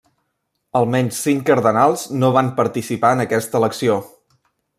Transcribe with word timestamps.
Almenys 0.79 1.19
cinc 1.25 1.45
cardenals 1.49 2.07
no 2.23 2.31
van 2.39 2.49
participar 2.63 3.13
en 3.19 3.23
aquesta 3.27 3.61
elecció. 3.61 4.01